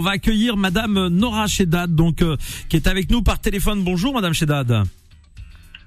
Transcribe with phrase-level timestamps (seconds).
[0.00, 2.36] On va accueillir Madame Nora Chedad, donc euh,
[2.68, 3.82] qui est avec nous par téléphone.
[3.82, 4.84] Bonjour Madame Chedad.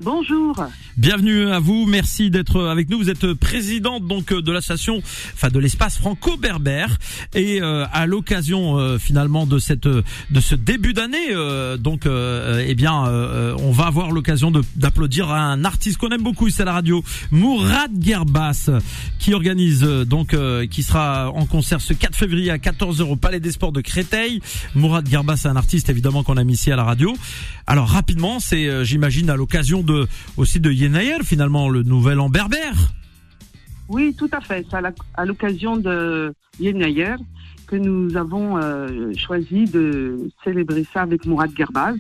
[0.04, 0.56] Bonjour.
[0.98, 2.98] Bienvenue à vous, merci d'être avec nous.
[2.98, 5.02] Vous êtes présidente donc de l'association,
[5.34, 6.98] enfin de l'espace franco-berbère,
[7.36, 12.76] et euh, à l'occasion euh, finalement de cette de ce début d'année, euh, donc eh
[12.76, 12.94] bien
[13.60, 17.92] on va avoir l'occasion d'applaudir un artiste qu'on aime beaucoup ici à la radio, Mourad
[18.02, 18.70] Gerbas,
[19.20, 20.36] qui organise donc
[20.70, 24.42] qui sera en concert ce 4 février à 14h au Palais des Sports de Créteil.
[24.76, 27.14] Mourad Gerbas, un artiste évidemment qu'on aime ici à la radio.
[27.68, 29.91] Alors rapidement, c'est j'imagine à l'occasion de
[30.38, 32.76] aussi de Yenayer, finalement, le nouvel an berbère.
[33.90, 34.66] Oui, tout à fait.
[34.70, 34.78] C'est
[35.16, 37.16] à l'occasion de Yenayer
[37.68, 41.96] que nous avons euh, choisi de célébrer ça avec Mourad Gerbaz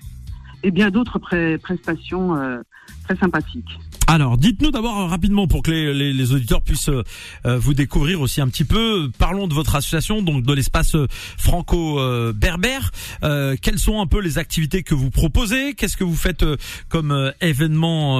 [0.64, 1.20] et bien d'autres
[1.58, 2.60] prestations euh,
[3.06, 3.80] très sympathiques.
[4.12, 8.42] Alors, dites-nous d'abord euh, rapidement pour que les, les, auditeurs puissent euh, vous découvrir aussi
[8.42, 9.10] un petit peu.
[9.18, 12.92] Parlons de votre association, donc de l'espace euh, franco-berbère.
[13.22, 15.76] quelles sont un peu les activités que vous proposez?
[15.76, 16.44] Qu'est-ce que vous faites
[16.90, 18.20] comme événement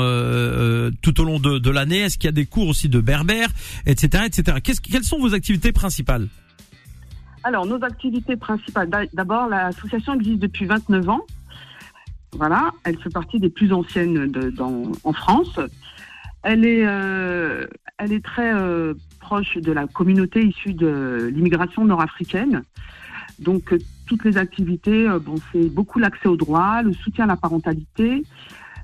[1.02, 2.00] tout au long de, de l'année?
[2.00, 3.50] Est-ce qu'il y a des cours aussi de berbère,
[3.86, 4.60] etc., etc.
[4.64, 6.30] quelles sont vos activités principales?
[7.44, 8.90] Alors, nos activités principales.
[9.14, 11.22] D'abord, l'association existe depuis 29 ans.
[12.38, 14.32] Voilà, elle fait partie des plus anciennes
[15.04, 15.60] en France.
[16.44, 22.64] Elle est, euh, elle est très euh, proche de la communauté issue de l'immigration nord-africaine.
[23.40, 27.38] Donc, euh, toutes les activités, bon, c'est beaucoup l'accès au droit, le soutien à la
[27.38, 28.24] parentalité,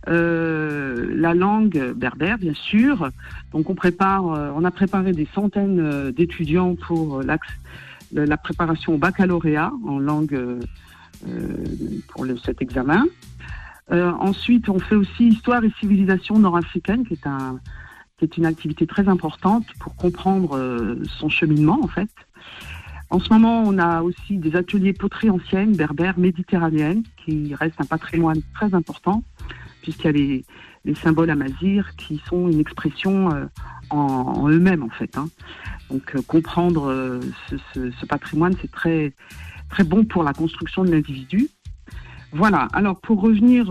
[0.05, 3.09] la langue berbère, bien sûr.
[3.51, 9.99] Donc, on prépare, on a préparé des centaines d'étudiants pour la préparation au baccalauréat en
[9.99, 10.61] langue
[12.09, 13.05] pour le, cet examen.
[13.91, 17.27] Euh, ensuite, on fait aussi histoire et civilisation nord-africaine, qui est
[18.17, 22.09] qui est une activité très importante pour comprendre euh, son cheminement en fait.
[23.09, 27.85] En ce moment, on a aussi des ateliers poterie ancienne, berbère, méditerranéenne, qui reste un
[27.85, 29.23] patrimoine très important,
[29.87, 30.45] puisqu'il y a les,
[30.83, 33.45] les symboles amazir qui sont une expression euh,
[33.89, 35.17] en, eux-mêmes en fait.
[35.17, 35.29] Hein.
[35.89, 37.21] Donc euh, comprendre euh,
[37.73, 39.13] ce, patrimoine, c'est très
[39.69, 41.47] très bon pour la construction de l'individu.
[42.33, 42.67] Voilà.
[42.73, 43.67] Alors pour revenir,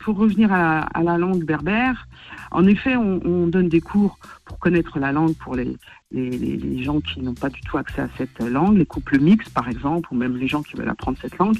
[0.00, 2.06] pour revenir à la, langue berbère,
[2.50, 5.78] en effet, on, donne des cours pour connaître la langue pour les,
[6.12, 9.70] les, gens qui n'ont pas du tout accès à cette langue, les couples mixtes par
[9.70, 11.56] exemple, ou même les gens qui veulent apprendre cette langue.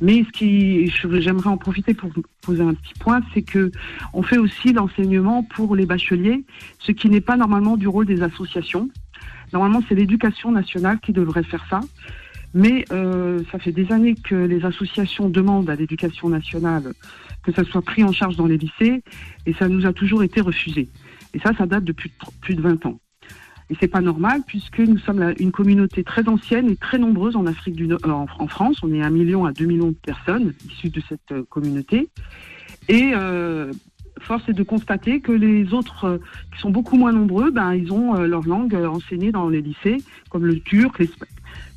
[0.00, 0.90] Mais ce qui,
[1.20, 3.70] j'aimerais en profiter pour poser un petit point, c'est que
[4.14, 6.44] on fait aussi l'enseignement pour les bacheliers,
[6.78, 8.88] ce qui n'est pas normalement du rôle des associations.
[9.52, 11.80] Normalement, c'est l'éducation nationale qui devrait faire ça.
[12.52, 16.92] Mais euh, ça fait des années que les associations demandent à l'éducation nationale
[17.42, 19.02] que ça soit pris en charge dans les lycées,
[19.46, 20.88] et ça nous a toujours été refusé.
[21.32, 22.98] Et ça, ça date depuis plus de 20 ans.
[23.70, 27.46] Et c'est pas normal puisque nous sommes une communauté très ancienne et très nombreuse en
[27.46, 28.80] Afrique du Nord, en, France.
[28.82, 32.08] On est un million à deux millions de personnes issues de cette euh, communauté.
[32.88, 33.72] Et euh,
[34.18, 36.18] force est de constater que les autres, euh,
[36.52, 39.98] qui sont beaucoup moins nombreux, ben, ils ont leur langue enseignée dans les lycées,
[40.30, 41.00] comme le turc,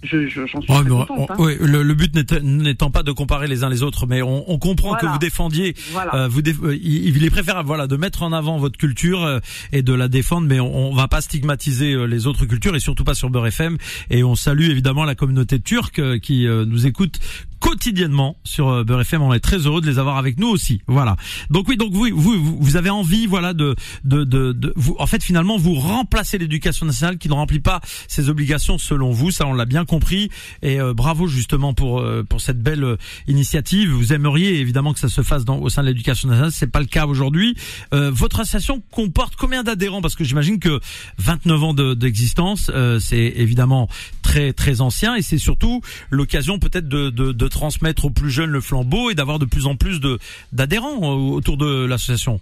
[0.04, 1.36] je, je, j'en suis oh, hein.
[1.40, 4.60] oui, le, le, but n'étant pas de comparer les uns les autres, mais on, on
[4.60, 5.76] comprend que vous défendiez,
[6.14, 9.40] euh, vous euh, il, est préférable voilà de mettre en avant votre culture euh,
[9.72, 12.80] et de la défendre, mais on, on va pas stigmatiser euh, les autres cultures et
[12.80, 13.78] surtout pas sur Beurre FM.
[14.10, 17.20] Et on salue évidemment la communauté turque qui nous écoute
[17.64, 19.22] quotidiennement sur Beurre FM.
[19.22, 20.82] On est très heureux de les avoir avec nous aussi.
[20.88, 21.16] Voilà.
[21.50, 25.08] Donc oui, donc vous vous vous avez envie voilà de de de, de vous en
[25.08, 27.80] fait finalement vous remplacez l'éducation nationale qui ne remplit pas
[28.10, 29.32] ses obligations selon vous.
[29.32, 30.30] Ça on l'a bien compris
[30.62, 32.98] et euh, bravo justement pour euh, pour cette belle euh,
[33.28, 33.92] initiative.
[33.92, 36.82] Vous aimeriez évidemment que ça se fasse dans, au sein de l'éducation nationale, c'est pas
[36.82, 37.56] le cas aujourd'hui.
[37.92, 40.02] votre association comporte combien d'adhérents?
[40.02, 40.80] Parce que j'imagine que
[41.18, 42.70] 29 ans d'existence,
[43.00, 43.88] c'est évidemment
[44.22, 48.50] très très ancien et c'est surtout l'occasion peut-être de, de, de transmettre aux plus jeunes
[48.50, 50.20] le flambeau et d'avoir de plus en plus de
[50.52, 52.42] d'adhérents autour de l'association.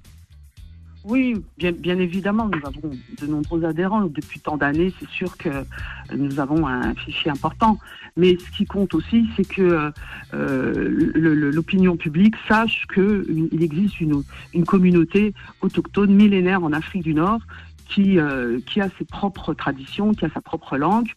[1.03, 4.93] Oui, bien, évidemment, nous avons de nombreux adhérents depuis tant d'années.
[4.99, 5.49] C'est sûr que
[6.15, 7.79] nous avons un fichier important.
[8.17, 9.91] Mais ce qui compte aussi, c'est que
[10.33, 17.39] euh, l'opinion publique sache qu'il existe une communauté autochtone millénaire en Afrique du Nord
[17.91, 21.09] qui, euh, qui a ses propres traditions, qui a sa propre langue.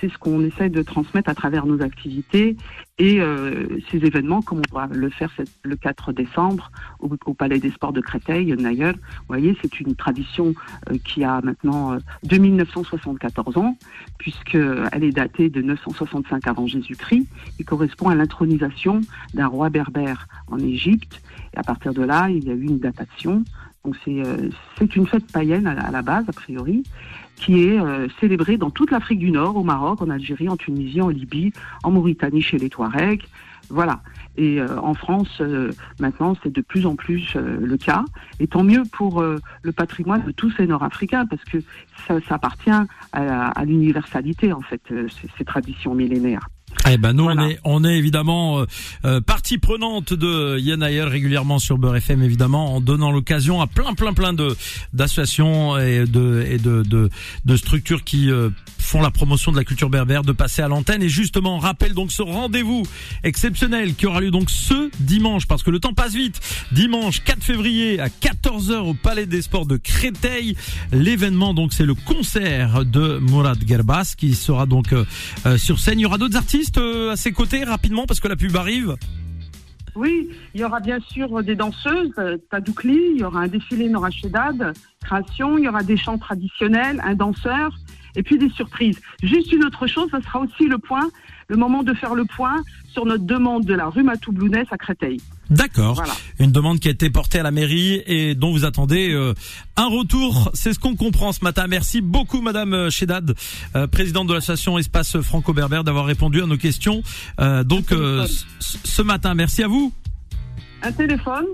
[0.00, 2.56] C'est ce qu'on essaie de transmettre à travers nos activités
[2.98, 5.32] et euh, ces événements, comme on va le faire
[5.62, 6.70] le 4 décembre
[7.00, 8.94] au, Palais des Sports de Créteil, d'ailleurs.
[8.94, 10.54] Vous voyez, c'est une tradition
[10.90, 13.78] euh, qui a maintenant 2974 ans,
[14.18, 17.26] puisqu'elle est datée de 965 avant Jésus-Christ
[17.58, 19.00] et correspond à l'intronisation
[19.32, 21.22] d'un roi berbère en Égypte.
[21.54, 23.44] Et à partir de là, il y a eu une datation
[23.84, 26.82] donc c'est euh, c'est une fête païenne à la, base, a priori.
[27.36, 27.78] qui est
[28.20, 31.90] célébré dans toute l'Afrique du Nord, au Maroc, en Algérie, en Tunisie, en Libye, en
[31.90, 33.24] Mauritanie chez les Touaregs.
[33.70, 34.00] Voilà.
[34.36, 38.04] Et euh, en France, euh, maintenant, c'est de plus en plus euh, le cas.
[38.40, 41.58] Et tant mieux pour le patrimoine de tous ces Nord-Africains, parce que
[42.06, 42.70] ça, ça appartient
[43.12, 44.82] à, l'universalité, en fait,
[45.38, 46.48] ces traditions millénaires.
[46.88, 48.66] Eh ben nous on est on est évidemment euh,
[49.04, 53.66] euh, partie prenante de Yann Ayer régulièrement sur Beurre FM évidemment en donnant l'occasion à
[53.66, 54.56] plein plein plein de
[54.92, 57.10] d'associations et de et de de,
[57.44, 58.48] de structures qui euh,
[58.78, 61.02] font la promotion de la culture berbère de passer à l'antenne.
[61.02, 62.82] Et justement rappelle donc ce rendez-vous
[63.24, 66.40] exceptionnel qui aura lieu donc ce dimanche parce que le temps passe vite.
[66.72, 70.56] Dimanche 4 février à 14h au Palais des Sports de Créteil.
[70.92, 74.94] L'événement donc c'est le concert de Mourad Gerbas qui sera donc
[75.58, 75.98] sur scène.
[75.98, 78.96] Il y aura d'autres artistes euh, à ses côtés rapidement parce que la pub arrive
[79.94, 83.88] Oui, il y aura bien sûr des danseuses, euh, Tadoukli, il y aura un défilé
[83.88, 84.08] Nora
[85.02, 87.76] création, il y aura des chants traditionnels, un danseur
[88.16, 89.00] et puis des surprises.
[89.22, 91.08] Juste une autre chose, ce sera aussi le point,
[91.48, 95.20] le moment de faire le point sur notre demande de la rue Matou-Blounès à Créteil.
[95.50, 96.02] D'accord.
[96.38, 99.34] Une demande qui a été portée à la mairie et dont vous attendez euh,
[99.76, 100.50] un retour.
[100.54, 101.66] C'est ce qu'on comprend ce matin.
[101.68, 103.34] Merci beaucoup, Madame euh, Chedad,
[103.74, 107.02] euh, présidente de l'association Espace Franco-Berbère, d'avoir répondu à nos questions.
[107.64, 107.86] donc
[108.60, 109.92] ce matin, merci à vous.
[110.82, 111.44] Un téléphone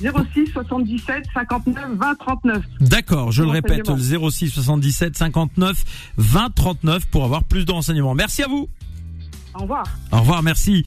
[0.00, 2.62] 06 77 59 20 39.
[2.80, 5.84] D'accord, je le répète, 06 77 59
[6.16, 8.14] 20 39 pour avoir plus de renseignements.
[8.14, 8.68] Merci à vous.
[9.54, 9.86] Au revoir.
[10.12, 10.84] Au revoir, merci.